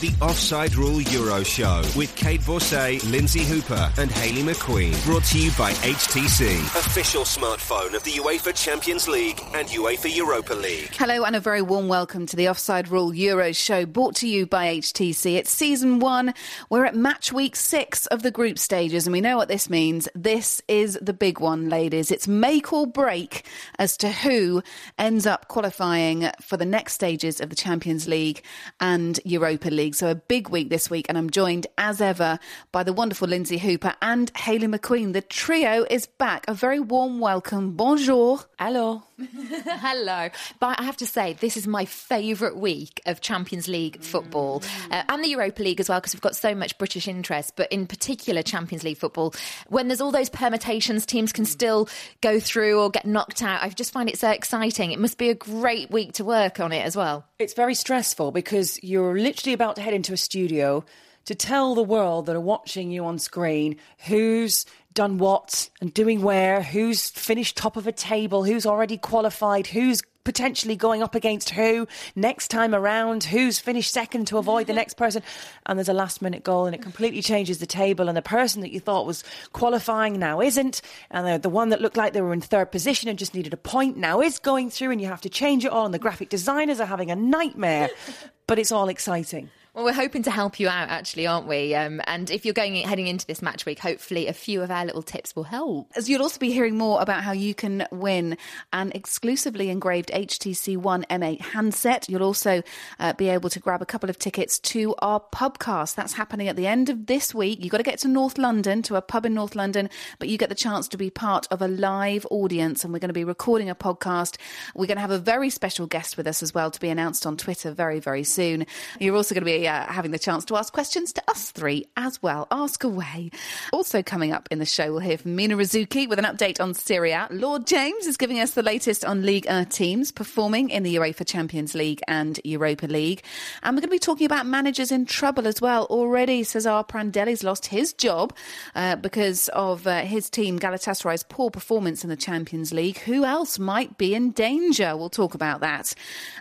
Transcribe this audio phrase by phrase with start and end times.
[0.00, 5.04] The Offside Rule Euro Show with Kait Borsay, Lynsey Hooper, and Hayley McQueen.
[5.04, 10.54] Brought to you by HTC, official smartphone of the UEFA Champions League and UEFA Europa
[10.54, 10.94] League.
[10.94, 14.46] Hello, and a very warm welcome to the Offside Rule Euro Show, brought to you
[14.46, 15.34] by HTC.
[15.34, 16.32] It's season one.
[16.70, 20.08] We're at match week six of the group stages, and we know what this means.
[20.14, 22.12] This is the big one, ladies.
[22.12, 23.44] It's make or break
[23.80, 24.62] as to who
[24.96, 28.44] ends up qualifying for the next stages of the Champions League
[28.78, 29.87] and Europa League.
[29.94, 32.38] So a big week this week, and I'm joined as ever
[32.72, 35.12] by the wonderful Lynsey Hooper and Hayley McQueen.
[35.12, 36.44] The trio is back.
[36.48, 37.72] A very warm welcome.
[37.72, 38.40] Bonjour.
[38.58, 39.07] Hello.
[39.64, 40.28] Hello.
[40.60, 45.02] But I have to say, this is my favourite week of Champions League football uh,
[45.08, 47.86] and the Europa League as well, because we've got so much British interest, but in
[47.86, 49.34] particular Champions League football.
[49.68, 51.88] When there's all those permutations, teams can still
[52.20, 53.62] go through or get knocked out.
[53.62, 54.92] I just find it so exciting.
[54.92, 57.24] It must be a great week to work on it as well.
[57.40, 60.84] It's very stressful because you're literally about to head into a studio
[61.24, 64.64] to tell the world that are watching you on screen who's
[64.98, 70.02] done what and doing where, who's finished top of a table, who's already qualified, who's
[70.24, 74.94] potentially going up against who next time around, who's finished second to avoid the next
[74.94, 75.22] person.
[75.66, 78.08] And there's a last minute goal and it completely changes the table.
[78.08, 80.82] And the person that you thought was qualifying now isn't.
[81.10, 83.52] And the, the one that looked like they were in third position and just needed
[83.52, 85.84] a point now is going through and you have to change it all.
[85.84, 87.90] And the graphic designers are having a nightmare,
[88.48, 89.50] but it's all exciting.
[89.78, 91.72] Well, we're hoping to help you out, actually, aren't we?
[91.72, 94.84] Um, and if you're going heading into this match week, hopefully a few of our
[94.84, 95.92] little tips will help.
[95.94, 98.36] As you'll also be hearing more about how you can win
[98.72, 102.08] an exclusively engraved HTC One M8 handset.
[102.08, 102.64] You'll also
[102.98, 105.94] uh, be able to grab a couple of tickets to our pubcast.
[105.94, 107.62] That's happening at the end of this week.
[107.62, 110.38] You've got to get to North London, to a pub in North London, but you
[110.38, 113.22] get the chance to be part of a live audience, and we're going to be
[113.22, 114.38] recording a podcast.
[114.74, 117.24] We're going to have a very special guest with us as well to be announced
[117.26, 118.66] on Twitter very, very soon.
[118.98, 121.86] You're also going to be uh, having the chance to ask questions to us three
[121.96, 122.46] as well.
[122.50, 123.30] Ask away.
[123.72, 126.74] Also coming up in the show, we'll hear from Mina Rzouki with an update on
[126.74, 127.28] Syria.
[127.30, 131.26] Laure James is giving us the latest on Ligue 1 teams performing in the UEFA
[131.26, 133.22] Champions League and Europa League.
[133.62, 135.84] And we're going to be talking about managers in trouble as well.
[135.84, 138.34] Already, Cesare Prandelli's lost his job
[138.74, 142.98] uh, because of uh, his team Galatasaray's poor performance in the Champions League.
[143.00, 144.96] Who else might be in danger?
[144.96, 145.94] We'll talk about that.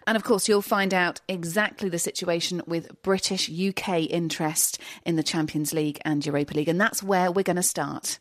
[0.05, 5.23] And of course, you'll find out exactly the situation with British UK interest in the
[5.23, 6.67] Champions League and Europa League.
[6.67, 8.19] And that's where we're going to start.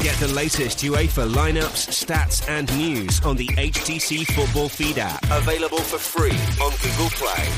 [0.00, 5.22] Get the latest UEFA lineups, stats, and news on the HTC Football Feed app.
[5.30, 7.52] Available for free on Google Play.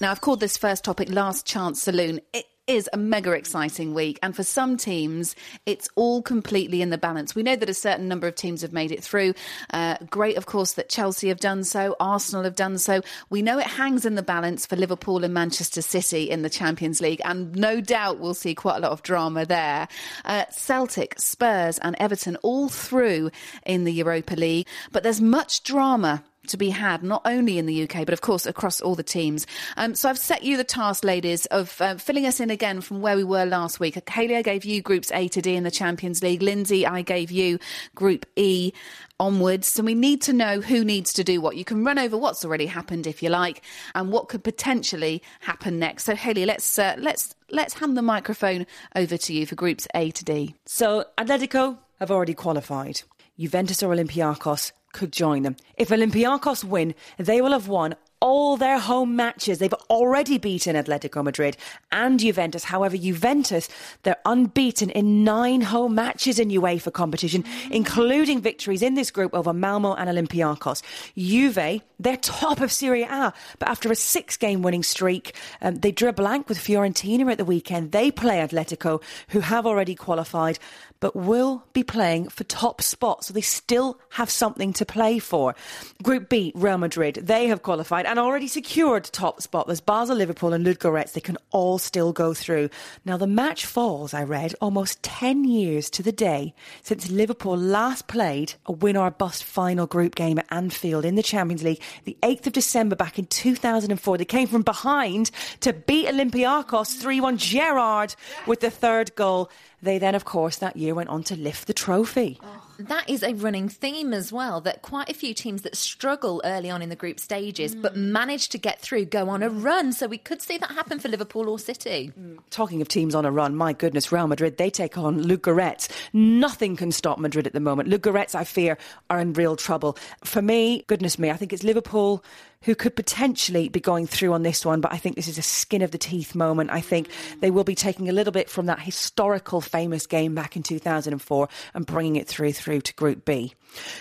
[0.00, 2.20] Now, I've called this first topic Last Chance Saloon.
[2.32, 4.16] It is a mega exciting week.
[4.22, 5.34] And for some teams,
[5.66, 7.34] it's all completely in the balance.
[7.34, 9.34] We know that a certain number of teams have made it through.
[9.74, 13.02] Uh, great, of course, that Chelsea have done so, Arsenal have done so.
[13.28, 17.00] We know it hangs in the balance for Liverpool and Manchester City in the Champions
[17.00, 17.20] League.
[17.24, 19.88] And no doubt we'll see quite a lot of drama there.
[20.24, 23.32] Uh, Celtic, Spurs, and Everton all through
[23.66, 24.68] in the Europa League.
[24.92, 28.46] But there's much drama to be had, not only in the UK, but of course
[28.46, 29.46] across all the teams.
[29.76, 33.00] Um, so I've set you the task, ladies, of uh, filling us in again from
[33.00, 34.08] where we were last week.
[34.08, 36.42] Hayley, I gave you groups A to D in the Champions League.
[36.42, 37.58] Lynsey, I gave you
[37.94, 38.72] Group E
[39.18, 39.68] onwards.
[39.68, 41.56] So we need to know who needs to do what.
[41.56, 43.62] You can run over what's already happened if you like,
[43.94, 46.04] and what could potentially happen next.
[46.04, 50.10] So Hayley, let's uh, let's let's hand the microphone over to you for groups A
[50.10, 50.54] to D.
[50.66, 53.02] So Atletico have already qualified.
[53.38, 55.56] Juventus or Olympiacos could join them.
[55.76, 59.58] If Olympiacos win, they will have won all their home matches.
[59.58, 61.56] They've already beaten Atletico Madrid
[61.90, 62.64] and Juventus.
[62.64, 63.68] However, Juventus,
[64.02, 69.52] they're unbeaten in nine home matches in UEFA competition, including victories in this group over
[69.52, 70.82] Malmo and Olympiacos.
[71.16, 75.92] Juve, they're top of Serie A, but after a six game winning streak, um, they
[75.92, 77.92] drew a blank with Fiorentina at the weekend.
[77.92, 80.58] They play Atletico, who have already qualified
[81.00, 83.24] but will be playing for top spot.
[83.24, 85.54] so they still have something to play for.
[86.02, 89.68] Group B, Real Madrid, they have qualified and already secured top spot.
[89.68, 91.12] There's Basel, Liverpool, and Ludogorets.
[91.12, 92.68] They can all still go through.
[93.04, 96.52] Now, the match falls, I read, almost 10 years to the day
[96.82, 101.22] since Liverpool last played a win or bust final group game at Anfield in the
[101.22, 104.18] Champions League, the 8th of December back in 2004.
[104.18, 105.30] They came from behind
[105.60, 107.38] to beat Olympiacos 3 1.
[107.38, 109.52] Gerrard with the third goal.
[109.82, 112.40] They then, of course, that year went on to lift the trophy.
[112.42, 112.69] Oh.
[112.88, 116.70] That is a running theme as well, that quite a few teams that struggle early
[116.70, 117.82] on in the group stages mm.
[117.82, 119.92] but manage to get through go on a run.
[119.92, 122.12] So we could see that happen for Liverpool or City.
[122.18, 122.38] Mm.
[122.50, 125.88] Talking of teams on a run, my goodness, Real Madrid, they take on Ludogorets.
[126.12, 127.88] Nothing can stop Madrid at the moment.
[127.88, 128.78] Ludogorets, I fear,
[129.08, 129.96] are in real trouble.
[130.24, 132.24] For me, goodness me, I think it's Liverpool
[132.64, 135.42] who could potentially be going through on this one, but I think this is a
[135.42, 136.70] skin of the teeth moment.
[136.70, 137.08] I think
[137.40, 141.48] they will be taking a little bit from that historical famous game back in 2004
[141.72, 143.54] and bringing it through through to Group B.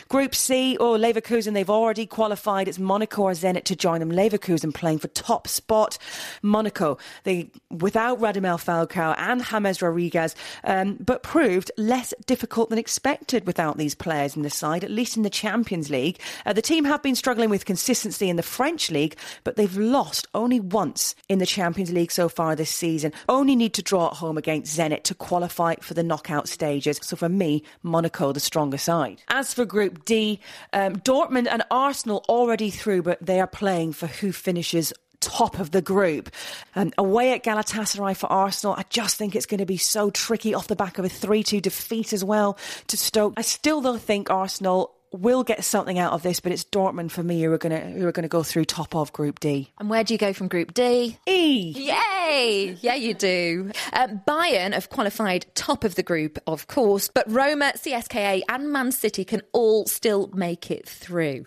[0.08, 2.68] Group C, oh, Leverkusen, they've already qualified.
[2.68, 4.12] It's Monaco or Zenit to join them.
[4.12, 5.98] Leverkusen playing for top spot.
[6.42, 13.46] Monaco, they without Radamel Falcao and James Rodriguez, um, but proved less difficult than expected
[13.46, 16.20] without these players in the side, at least in the Champions League.
[16.46, 20.28] Uh, the team have been struggling with consistency in the French league, but they've lost
[20.34, 23.14] only once in the Champions League so far this season.
[23.28, 27.00] Only need to draw at home against Zenit to qualify for the knockout stages.
[27.04, 29.22] So for me, Monaco the stronger side.
[29.30, 30.42] As for Group D,
[30.74, 34.92] um, Dortmund and Arsenal already through, but they are playing for who finishes
[35.22, 36.30] top of the group.
[36.76, 40.54] Um, away at Galatasaray for Arsenal, I just think it's going to be so tricky
[40.54, 42.58] off the back of a 3 2 defeat as well
[42.88, 43.36] to Stoke.
[43.38, 47.24] I still, though, think Arsenal will get something out of this, but it's Dortmund for
[47.24, 49.72] me who are going to who are going to go through top of Group D.
[49.80, 51.18] And where do you go from Group D?
[51.26, 51.74] E.
[51.76, 52.78] Yay!
[52.82, 53.72] Yeah, you do.
[53.94, 58.92] Um, Bayern have qualified top of the group, of course, but Roma, CSKA, and Man
[58.92, 61.46] City can all still make it through.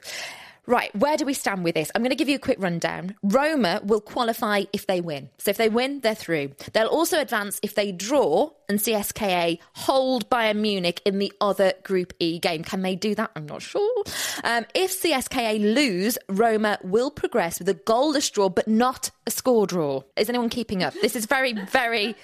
[0.67, 1.91] Right, where do we stand with this?
[1.93, 3.17] I'm going to give you a quick rundown.
[3.25, 5.29] Roma will qualify if they win.
[5.39, 6.53] So if they win, they're through.
[6.73, 12.15] They'll also advance if they draw and CSKA hold Bayern Munich in the other Group
[12.21, 12.63] E game.
[12.63, 13.33] Can they do that?
[13.35, 14.05] I'm not sure.
[14.45, 19.67] Um, if CSKA lose, Roma will progress with a goalless draw, but not a score
[19.67, 20.03] draw.
[20.17, 20.95] Is anyone keeping up?
[21.03, 22.15] This is very, very,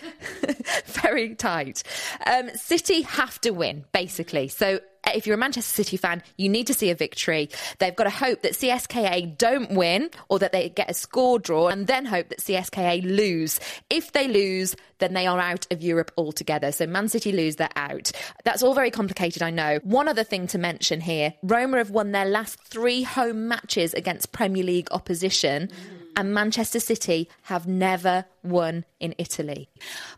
[0.86, 1.82] very tight.
[2.24, 4.46] Um, City have to win, basically.
[4.48, 4.80] So
[5.16, 7.50] if you're a Manchester City fan, you need to see a victory.
[7.78, 11.68] They've got to hope that CSKA don't win or that they get a score draw
[11.68, 13.60] and then hope that CSKA lose.
[13.90, 16.72] If they lose, then they are out of Europe altogether.
[16.72, 18.10] So Man City lose, they're out.
[18.44, 19.78] That's all very complicated, I know.
[19.82, 24.32] One other thing to mention here Roma have won their last three home matches against
[24.32, 25.68] Premier League opposition.
[25.68, 29.68] Mm and Manchester City have never won in Italy.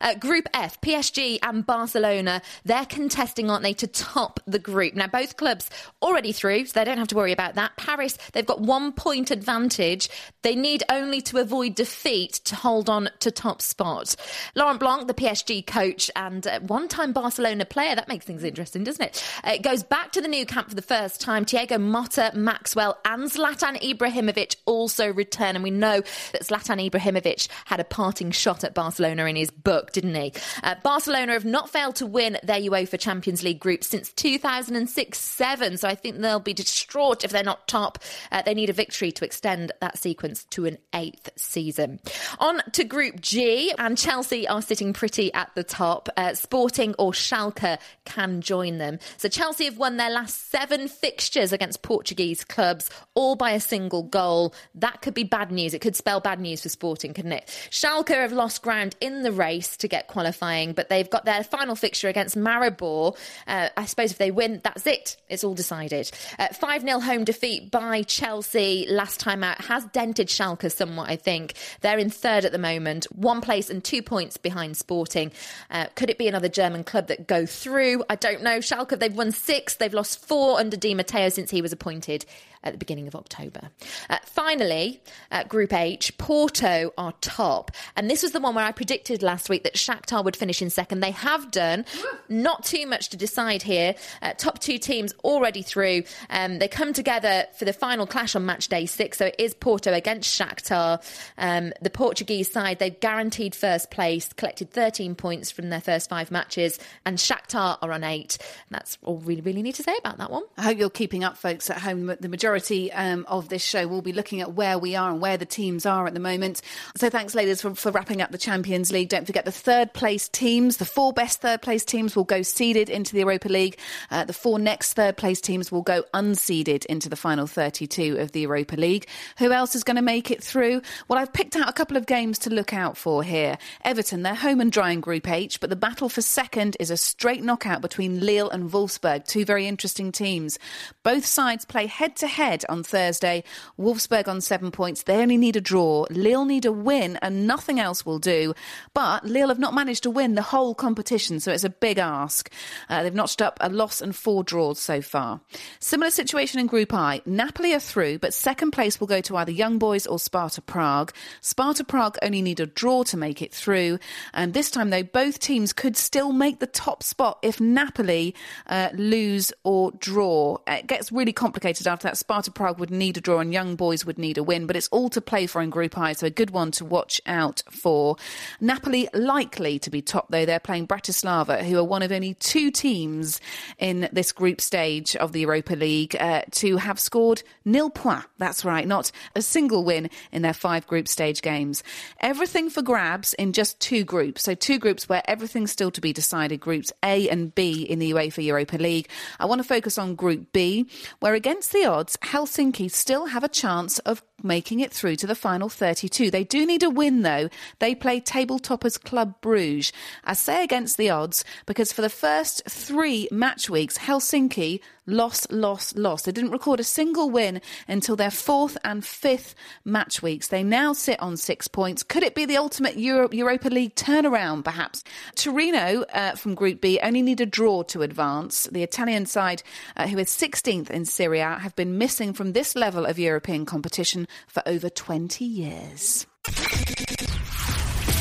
[0.01, 4.95] Uh, group F, PSG and Barcelona, they're contesting, aren't they, to top the group.
[4.95, 5.69] Now, both clubs
[6.03, 7.77] already through, so they don't have to worry about that.
[7.77, 10.09] Paris, they've got one point advantage.
[10.43, 14.17] They need only to avoid defeat to hold on to top spot.
[14.55, 18.85] Laurent Blanc, the PSG coach and uh, one time Barcelona player, that makes things interesting,
[18.85, 19.25] doesn't it?
[19.45, 21.45] Uh, it goes back to the Nou Camp for the first time.
[21.45, 26.01] Thiago Motta, Maxwell, and Zlatan Ibrahimovic also return, and we know
[26.33, 30.33] that Zlatan Ibrahimovic had a parting shot at Barcelona in his book, didn't he?
[30.65, 35.77] Uh, Barcelona have not failed to win their UEFA Champions League group since 2006 7,
[35.77, 38.01] so I think they'll be distraught if they're not top.
[38.33, 42.01] Uh, they need a victory to extend that sequence to an eighth season.
[42.41, 46.09] On to Group G, and Chelsea are sitting pretty at the top.
[46.17, 48.99] Uh, Sporting or Schalke can join them.
[49.19, 54.03] So Chelsea have won their last seven fixtures against Portuguese clubs, all by a single
[54.03, 54.53] goal.
[54.75, 55.75] That could be bad news.
[55.75, 57.47] It could spell bad news for Sporting, couldn't it?
[57.71, 61.75] Schalke have lost ground in the race to get qualifying, but they've got their final
[61.75, 63.17] fixture against Maribor.
[63.47, 65.17] Uh, I suppose if they win, that's it.
[65.29, 66.09] It's all decided.
[66.09, 71.17] 5 uh, 0 home defeat by Chelsea last time out has dented Schalke somewhat, I
[71.17, 71.55] think.
[71.81, 75.33] They're in third at the moment, one place and two points behind Sporting.
[75.71, 78.05] Uh, could it be another German club that go through?
[78.09, 78.59] I don't know.
[78.59, 82.25] Schalke, they've won six, they've lost four under Di Matteo since he was appointed
[82.63, 83.71] at the beginning of October.
[84.09, 85.01] Uh, finally,
[85.49, 87.71] Group H, Porto are top.
[87.97, 90.71] And this was the one where I predicted last week that Shakhtar would finish in
[90.71, 91.01] second.
[91.01, 91.85] They have done.
[92.29, 93.95] Not too much to decide here.
[94.23, 96.05] Uh, top two teams already through.
[96.29, 99.19] Um, they come together for the final clash on match day six.
[99.19, 101.03] So it is Porto against Shakhtar.
[101.39, 106.31] Um, the Portuguese side, they've guaranteed first place, collected 13 points from their first five
[106.31, 106.79] matches.
[107.05, 108.39] And Shakhtar are on eight.
[108.41, 110.45] And that's all we really need to say about that one.
[110.57, 112.15] I hope you're keeping up, folks, at home.
[112.21, 115.21] The majority majority um, of this show we'll be looking at where we are and
[115.21, 116.61] where the teams are at the moment.
[116.97, 119.09] So thanks, ladies, for, for wrapping up the Champions League.
[119.09, 122.91] Don't forget the third place teams, the four best third place teams will go seeded
[122.91, 123.79] into the Europa League.
[124.11, 128.33] Uh, the four next third place teams will go unseeded into the final 32 of
[128.33, 129.07] the Europa League.
[129.39, 130.83] Who else is going to make it through?
[131.07, 133.59] Well, I've picked out a couple of games to look out for here.
[133.85, 136.97] Everton, they're home and dry in Group H, but the battle for second is a
[136.97, 140.59] straight knockout between Lille and Wolfsburg, two very interesting teams.
[141.05, 143.45] Both sides play head to head on Thursday.
[143.79, 145.03] Wolfsburg on seven points.
[145.03, 146.07] They only need a draw.
[146.11, 148.55] Lille need a win, and nothing else will do.
[148.95, 152.51] But Lille have not managed to win the whole competition, so it's a big ask.
[152.89, 155.41] Uh, they've notched up a loss and four draws so far.
[155.81, 157.21] Similar situation in Group I.
[157.27, 161.13] Napoli are through, but second place will go to either Young Boys or Sparta Prague.
[161.41, 163.99] Sparta Prague only need a draw to make it through,
[164.33, 168.35] and this time though, both teams could still make the top spot if Napoli
[168.67, 170.57] uh, lose or draw.
[170.67, 172.17] It gets really complicated after that.
[172.31, 174.87] Sparta Prague would need a draw, and Young Boys would need a win, but it's
[174.93, 178.15] all to play for in Group I, so a good one to watch out for.
[178.61, 180.47] Napoli likely to be top though.
[180.47, 183.41] They're playing Bratislava, who are one of only two teams
[183.81, 188.29] in this group stage of the Europa League uh, to have scored nil points.
[188.39, 191.83] That's right, not a single win in their five group stage games.
[192.21, 194.45] Everything for grabs in just two groups.
[194.45, 198.13] So, two groups where everything's still to be decided groups A and B in the
[198.13, 199.09] UEFA Europa League.
[199.41, 200.87] I want to focus on Group B,
[201.19, 205.35] where against the odds, Helsinki still have a chance of making it through to the
[205.35, 206.31] final 32.
[206.31, 207.49] They do need a win, though.
[207.79, 209.93] They play table toppers Club Bruges.
[210.25, 215.97] I say against the odds because for the first three match weeks, Helsinki lost, lost,
[215.97, 216.25] lost.
[216.25, 219.55] They didn't record a single win until their fourth and fifth
[219.85, 220.49] match weeks.
[220.49, 222.03] They now sit on six points.
[222.03, 225.03] Could it be the ultimate Euro- Europa League turnaround, perhaps?
[225.35, 228.65] Torino uh, from Group B only need a draw to advance.
[228.71, 229.63] The Italian side,
[229.97, 233.67] uh, who is 16th in Serie A, have been missing from this level of European
[233.67, 236.27] competition for over 20 years.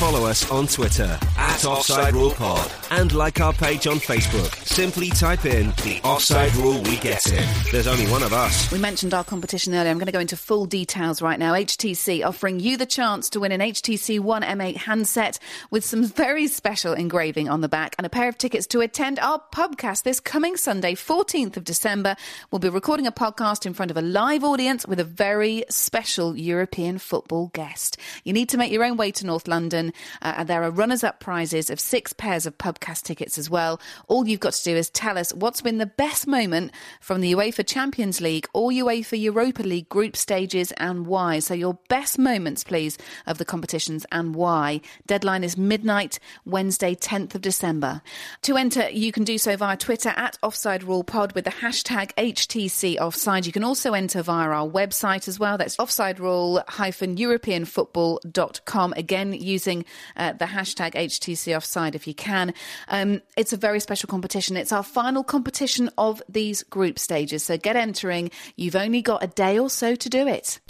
[0.00, 4.50] Follow us on Twitter at Offside Rule Pod and like our page on Facebook.
[4.66, 7.46] Simply type in the Offside Rule We Get It.
[7.70, 8.72] There's only one of us.
[8.72, 9.90] We mentioned our competition earlier.
[9.90, 11.52] I'm going to go into full details right now.
[11.52, 15.38] HTC offering you the chance to win an HTC One M8 handset
[15.70, 19.18] with some very special engraving on the back and a pair of tickets to attend
[19.18, 22.16] our pubcast this coming Sunday, 14th of December.
[22.50, 26.34] We'll be recording a podcast in front of a live audience with a very special
[26.38, 27.98] European football guest.
[28.24, 29.89] You need to make your own way to North London.
[30.22, 33.80] Uh, there are runners up prizes of six pairs of pubcast tickets as well.
[34.08, 37.32] All you've got to do is tell us what's been the best moment from the
[37.32, 41.38] UEFA Champions League or UEFA Europa League group stages and why.
[41.38, 44.80] So, your best moments, please, of the competitions and why.
[45.06, 48.02] Deadline is midnight, Wednesday, 10th of December.
[48.42, 52.12] To enter, you can do so via Twitter at Offside Rule Pod with the hashtag
[52.14, 53.46] HTC Offside.
[53.46, 55.58] You can also enter via our website as well.
[55.58, 58.92] That's offside rule europeanfootball.com.
[58.94, 59.79] Again, using
[60.16, 62.54] uh, the hashtag HTC Offside if you can.
[62.88, 64.56] Um, it's a very special competition.
[64.56, 67.44] It's our final competition of these group stages.
[67.44, 68.30] So get entering.
[68.56, 70.60] You've only got a day or so to do it.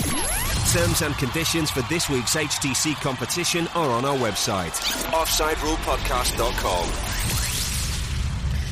[0.73, 4.73] Terms and conditions for this week's HTC competition are on our website,
[5.11, 7.50] offsiderulepodcast.com.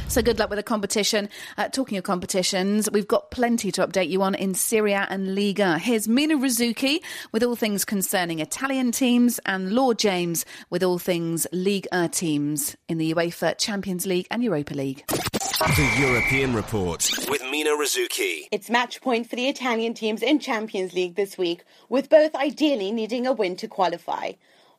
[0.09, 1.29] So good luck with the competition.
[1.59, 5.35] Uh, talking of competitions, we've got plenty to update you on in Serie A and
[5.35, 5.79] Liga.
[5.79, 7.01] Here's Mina Rzouki
[7.31, 12.75] with all things concerning Italian teams and Laure James with all things League A teams
[12.89, 15.05] in the UEFA Champions League and Europa League.
[15.09, 18.47] The European Report with Mina Rzouki.
[18.51, 22.93] It's match point for the Italian teams in Champions League this week, with both ideally
[22.93, 24.33] needing a win to qualify.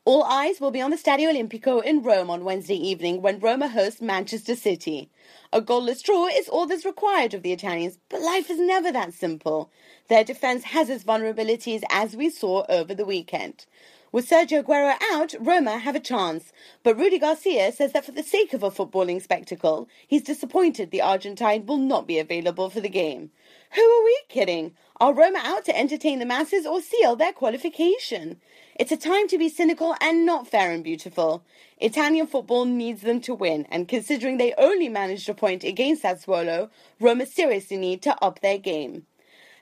[0.10, 3.68] All eyes will be on the Stadio Olimpico in Rome on Wednesday evening when Roma
[3.68, 5.12] host Manchester City.
[5.54, 9.14] A goalless draw is all that's required of the Italians, but life is never that
[9.14, 9.70] simple.
[10.08, 13.68] Their defence has its vulnerabilities, as we saw over the weekend.
[14.12, 16.52] With Sergio Aguero out, Roma have a chance,
[16.82, 21.04] but Rudy Garcia says that for the sake of a footballing spectacle, he's disappointed the
[21.04, 23.30] Argentine will not be available for the game.
[23.76, 24.74] Who are we kidding?
[25.00, 28.42] Are Roma out to entertain the masses or seal their qualification?
[28.80, 31.44] It's a time to be cynical and not fair and beautiful.
[31.82, 36.70] Italian football needs them to win, and considering they only managed a point against Sassuolo,
[36.98, 39.06] Roma seriously need to up their game.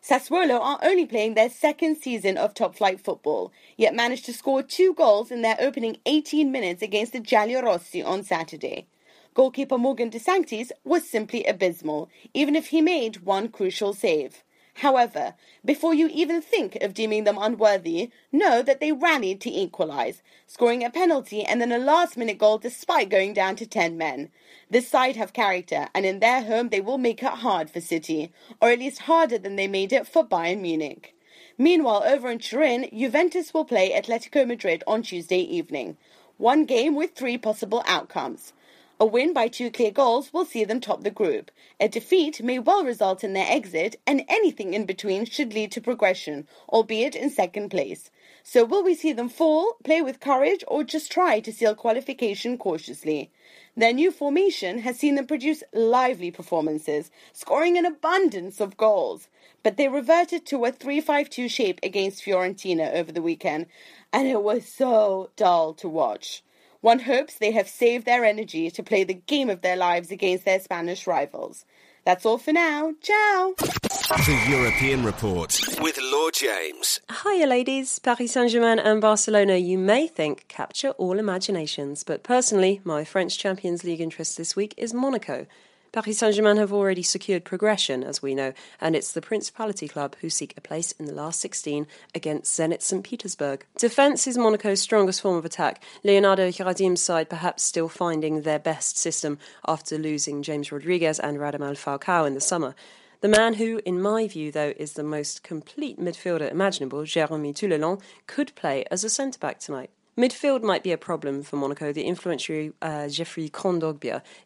[0.08, 4.62] Sassuolo are only playing their second season of top flight football, yet managed to score
[4.62, 8.86] two goals in their opening 18 minutes against the Giallorossi on Saturday.
[9.34, 14.44] Goalkeeper Morgan De Sanctis was simply abysmal, even if he made one crucial save.
[14.82, 15.34] However,
[15.66, 20.84] before you even think of deeming them unworthy, know that they rallied to equalise, scoring
[20.84, 24.30] a penalty and then a last minute goal despite going down to 10 men.
[24.70, 28.32] This side have character, and in their home they will make it hard for City,
[28.62, 31.16] or at least harder than they made it for Bayern Munich.
[31.58, 35.98] Meanwhile, over in Turin, Juventus will play Atletico Madrid on Tuesday evening.
[36.38, 38.54] One game with three possible outcomes.
[39.00, 41.52] A win by two clear goals will see them top the group.
[41.80, 45.82] A defeat may well result in their exit, and anything in between should lead to
[45.82, 48.10] progression, albeit in second place.
[48.42, 52.58] So, will we see them fall, play with courage, or just try to seal qualification
[52.58, 53.30] cautiously?
[53.76, 59.28] Their new formation has seen them produce lively performances, scoring an abundance of goals.
[59.62, 63.68] But they reverted to a 3 5 2 shape against Fiorentina over the weekend,
[64.12, 66.42] and it was so dull to watch.
[66.82, 70.46] One hopes they have saved their energy to play the game of their lives against
[70.46, 71.66] their Spanish rivals.
[72.06, 72.94] That's all for now.
[73.02, 73.56] Ciao.
[73.58, 77.02] The European Report with Laure James.
[77.24, 78.00] Hiya, ladies.
[78.00, 83.38] Paris Saint Germain and Barcelona, you may think, capture all imaginations, but personally, my French
[83.38, 85.48] Champions League interest this week is Monaco.
[85.92, 90.16] Paris Saint Germain have already secured progression, as we know, and it's the Principality Club
[90.22, 93.04] who seek a place in the last 16 against Zenit St.
[93.04, 93.66] Petersburg.
[93.78, 95.82] Defence is Monaco's strongest form of attack.
[96.04, 101.78] Leonardo Jardim's side perhaps still finding their best system after losing James Rodriguez and Radamel
[101.78, 102.76] Falcao in the summer.
[103.22, 108.02] The man who, in my view, though, is the most complete midfielder imaginable, Jeremy Toulalan,
[108.28, 109.90] could play as a centre back tonight.
[110.18, 111.94] Midfield might be a problem for Monaco.
[111.94, 113.52] The influential uh, Geoffrey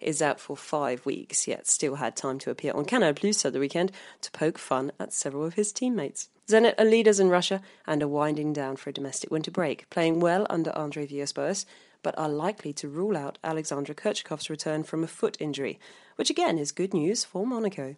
[0.02, 3.54] is out for five weeks, yet still had time to appear on Canal Plus at
[3.54, 6.28] the weekend to poke fun at several of his teammates.
[6.50, 10.20] Zenit are leaders in Russia and are winding down for a domestic winter break, playing
[10.20, 11.66] well under Andre Villas-Boas,
[12.04, 15.80] but are likely to rule out Alexander Kerzhakov's return from a foot injury,
[16.18, 17.96] which again is good news for Monaco.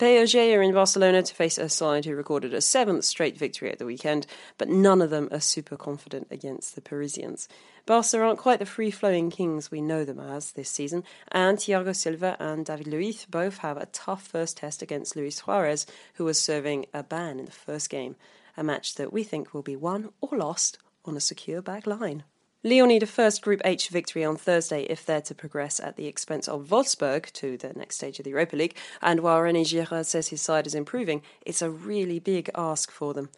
[0.00, 3.78] PSG are in Barcelona to face a side who recorded a seventh straight victory at
[3.78, 4.26] the weekend,
[4.58, 7.48] but none of them are super confident against the Parisians.
[7.86, 11.94] Barca aren't quite the free flowing kings we know them as this season, and Thiago
[11.94, 16.42] Silva and David Luiz both have a tough first test against Luis Suarez, who was
[16.42, 18.16] serving a ban in the first game,
[18.56, 22.24] a match that we think will be won or lost on a secure back line.
[22.66, 26.06] Lyon need a first Group H victory on Thursday if they're to progress at the
[26.06, 28.74] expense of Wolfsburg to the next stage of the Europa League.
[29.02, 33.12] And while René Girard says his side is improving, it's a really big ask for
[33.12, 33.28] them.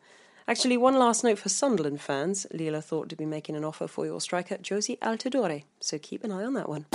[0.47, 2.47] Actually, one last note for Sunderland fans.
[2.53, 6.23] Lille are thought to be making an offer for your striker, Jozy Altidore, so keep
[6.23, 6.87] an eye on that one.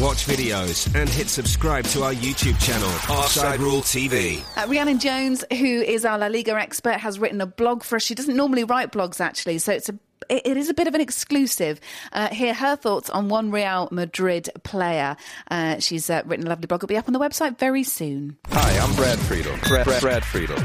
[0.00, 4.42] Watch videos and hit subscribe to our YouTube channel, Offside Rule TV.
[4.54, 8.02] Uh, Rhiannon Jones, who is our La Liga expert, has written a blog for us.
[8.02, 11.00] She doesn't normally write blogs, actually, so it's a it is a bit of an
[11.00, 11.80] exclusive.
[12.12, 15.16] Uh, hear her thoughts on one Real Madrid player.
[15.50, 16.80] Uh, she's uh, written a lovely blog.
[16.80, 18.36] It'll be up on the website very soon.
[18.48, 19.56] Hi, I'm Brad Friedel.
[19.68, 20.58] Brad, Brad, Brad Friedel.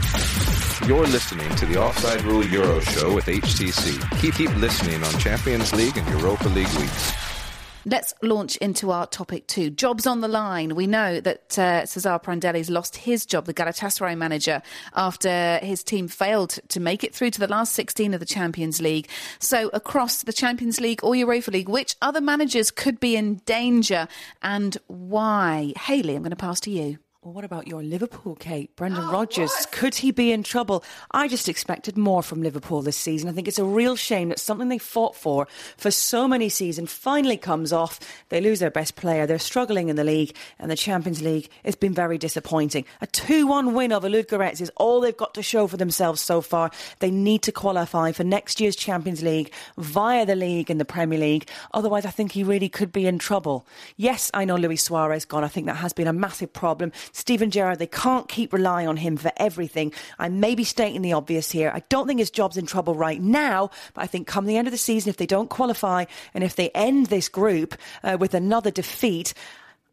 [0.88, 4.22] You're listening to the Offside Rule Euro Show with HTC.
[4.22, 7.29] Keep keep listening on Champions League and Europa League weeks.
[7.86, 9.70] Let's launch into our topic two.
[9.70, 10.76] Jobs on the line.
[10.76, 14.62] We know that uh, Cesare Prandelli's lost his job, the Galatasaray manager,
[14.96, 18.82] after his team failed to make it through to the last 16 of the Champions
[18.82, 19.08] League.
[19.40, 24.08] So, across the Champions League or Europa League, which other managers could be in danger
[24.42, 25.74] and why?
[25.78, 27.00] Hayley, I'm going to pass to you.
[27.30, 28.70] Well, what about your Liverpool, Kait?
[28.76, 29.72] Brendan oh, Rodgers, what?
[29.72, 30.84] could he be in trouble?
[31.12, 33.30] I just expected more from Liverpool this season.
[33.30, 36.92] I think it's a real shame that something they fought for for so many seasons
[36.92, 38.00] finally comes off.
[38.30, 39.28] They lose their best player.
[39.28, 42.86] They're struggling in the league, and the Champions League It's been very disappointing.
[43.00, 46.42] A 2 1 win over Ludogorets is all they've got to show for themselves so
[46.42, 46.72] far.
[46.98, 51.20] They need to qualify for next year's Champions League via the league and the Premier
[51.20, 51.48] League.
[51.76, 53.68] Otherwise, I think he really could be in trouble.
[53.98, 55.44] Yes, I know Luis Suarez gone.
[55.44, 56.92] I think that has been a massive problem.
[57.20, 59.94] Steven Gerrard, they can't keep relying on him for everything.
[60.18, 61.70] I may be stating the obvious here.
[61.74, 64.68] I don't think his job's in trouble right now, but I think come the end
[64.68, 68.34] of the season, if they don't qualify and if they end this group uh, with
[68.34, 69.34] another defeat,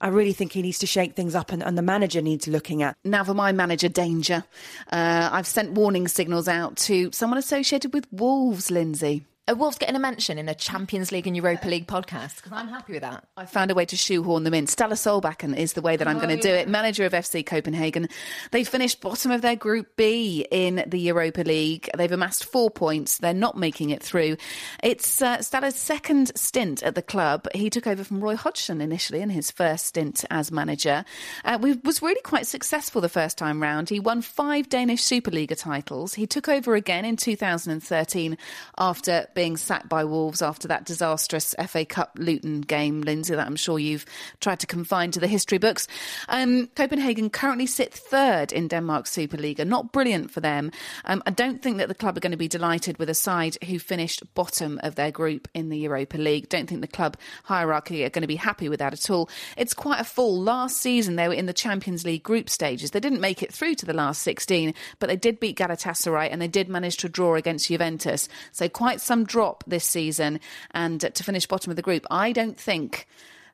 [0.00, 2.82] I really think he needs to shake things up and, and, the manager needs looking
[2.82, 2.96] at.
[3.02, 4.44] Now, for my manager, danger.
[4.92, 9.24] Uh, I've sent warning signals out to someone associated with Wolves, Lynsey.
[9.48, 12.35] Are Wolves getting a mention in a Champions League and Europa League podcast?
[12.35, 13.28] Because I'm happy with that.
[13.37, 14.66] I found a way to shoehorn them in.
[14.66, 16.54] Ståle Solbakken is the way that I'm oh, going to yeah.
[16.54, 16.68] do it.
[16.68, 18.09] Manager of FC Copenhagen.
[18.50, 21.88] They finished bottom of their Group B in the Europa League.
[21.96, 23.18] They've amassed four points.
[23.18, 24.37] They're not making it through.
[24.82, 27.46] It's uh, Ståle's second stint at the club.
[27.54, 31.04] He took over from Roy Hodgson initially in his first stint as manager.
[31.44, 33.90] Uh, we was really quite successful the first time round.
[33.90, 36.14] He won five Danish Superliga titles.
[36.14, 38.37] He took over again in 2013
[38.76, 43.55] after being sacked by Wolves after that disastrous FA Cup Luton game, Lynsey, that I'm
[43.55, 44.07] sure you've
[44.40, 45.87] tried to confine to the history books.
[46.31, 49.66] Um, Copenhagen currently sit third in Denmark's Superliga.
[49.66, 50.72] Not brilliant for them.
[51.05, 53.59] Um, I don't think that the club are going to be delighted with a side
[53.62, 56.49] who finished bottom of their group in the Europa League.
[56.49, 59.29] Don't think the club hierarchy are going to be happy with that at all.
[59.59, 60.40] It's quite a fall.
[60.40, 62.92] Last season, they were in the Champions League group stages.
[62.92, 66.40] They didn't make it through to the last 16, but they did beat Galatasaray and
[66.40, 68.31] they did manage to draw against Juventus.
[68.53, 70.40] So quite some drop this season.
[70.72, 73.06] And to finish bottom of the group, I don't think.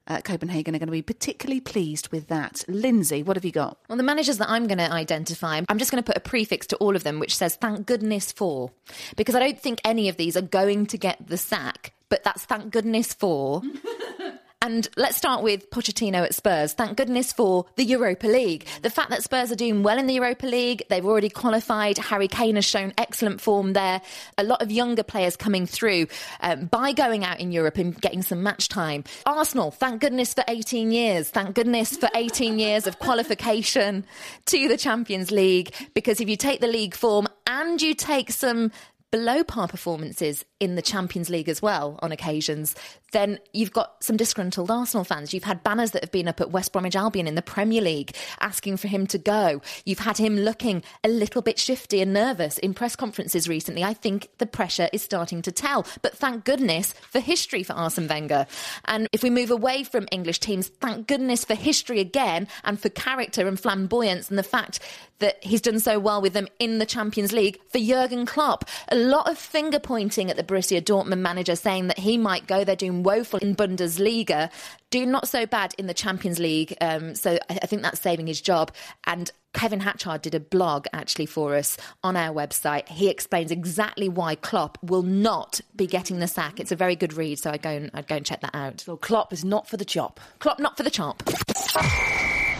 [0.08, 2.64] Uh, Copenhagen are going to be particularly pleased with that.
[2.66, 3.78] Lynsey, what have you got?
[3.88, 6.66] Well, the managers that I'm going to identify, I'm just going to put a prefix
[6.66, 8.72] to all of them which says thank goodness for,
[9.14, 12.44] because I don't think any of these are going to get the sack, but that's
[12.44, 13.62] thank goodness for.
[14.62, 16.72] And let's start with Pochettino at Spurs.
[16.72, 18.64] Thank goodness for the Europa League.
[18.83, 21.98] The fact that Spurs are doing well in the Europa League, they've already qualified.
[21.98, 24.01] Harry Kane has shown excellent form there.
[24.38, 26.07] A lot of younger players coming through
[26.42, 29.03] um, by going out in Europe and getting some match time.
[29.27, 31.29] Arsenal, thank goodness for 18 years.
[31.29, 34.07] Thank goodness for 18 years of qualification
[34.46, 35.75] to the Champions League.
[35.92, 38.70] Because if you take the league form and you take some
[39.12, 42.75] below par performances in the Champions League as well on occasions,
[43.12, 45.33] then you've got some disgruntled Arsenal fans.
[45.33, 48.16] You've had banners that have been up at West Bromwich Albion in the Premier League
[48.40, 49.62] asking for him to go.
[49.85, 53.85] You've had him looking a little bit shifty and nervous in press conferences recently.
[53.85, 55.87] I think the pressure is starting to tell.
[56.01, 58.46] But thank goodness for history for Arsene Wenger.
[58.87, 62.88] And if we move away from English teams, thank goodness for history again and for
[62.88, 64.81] character and flamboyance and the fact
[65.18, 68.64] that he's done so well with them in the Champions League for Jurgen Klopp.
[68.88, 72.64] A lot of finger pointing at the Borussia Dortmund manager saying that he might go.
[72.64, 74.51] They're doing woeful in Bundesliga,
[74.91, 76.77] do not so bad in the Champions League.
[76.81, 78.73] Um, so I, I think that's saving his job.
[79.05, 82.88] And Kevin Hatchard did a blog actually for us on our website.
[82.88, 86.59] He explains exactly why Klopp will not be getting the sack.
[86.59, 88.81] It's a very good read, so I'd go and, I'd go and check that out.
[88.81, 90.21] So Klopp is not for the chop.
[90.38, 91.23] Klopp not for the chop.